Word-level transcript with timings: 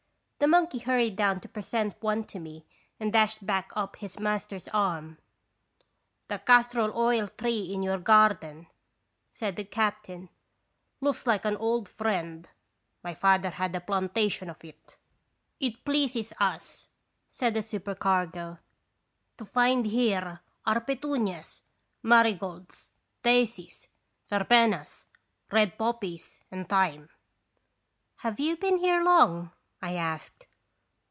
The 0.39 0.47
monkey 0.47 0.79
hurried 0.79 1.17
down 1.17 1.39
to 1.41 1.47
present 1.47 2.01
one 2.01 2.23
to 2.23 2.39
me 2.39 2.65
and 2.99 3.13
dashed 3.13 3.45
back 3.45 3.71
up 3.75 3.97
his 3.97 4.17
master's 4.17 4.67
arm." 4.69 5.19
The 6.29 6.39
castor 6.39 6.81
oil 6.81 7.27
tree 7.27 7.71
in 7.71 7.83
your 7.83 7.99
garden," 7.99 8.65
said 9.29 9.55
the 9.55 9.63
captain, 9.63 10.29
"looks 10.99 11.27
like 11.27 11.45
an 11.45 11.55
old 11.57 11.87
friend. 11.87 12.49
My 13.03 13.13
father 13.13 13.51
had 13.51 13.75
a 13.75 13.81
plantation 13.81 14.49
of 14.49 14.65
it." 14.65 14.97
& 15.59 15.61
radons 15.61 15.61
Visitation. 15.61 15.69
157" 15.79 15.79
It 15.79 15.85
pleases 15.85 16.33
us," 16.39 16.87
said 17.29 17.53
the 17.53 17.61
supercargo, 17.61 18.57
"to 19.37 19.45
find 19.45 19.85
here 19.85 20.39
our 20.65 20.81
petunias, 20.81 21.61
marigolds, 22.01 22.89
daisies, 23.21 23.89
ver 24.27 24.39
benas, 24.43 25.05
red 25.51 25.77
poppies 25.77 26.39
and 26.49 26.67
thyme." 26.67 27.09
"Have 28.17 28.39
you 28.39 28.57
been 28.57 28.77
here 28.77 29.03
long?" 29.03 29.51
I 29.83 29.95
asked. 29.95 30.45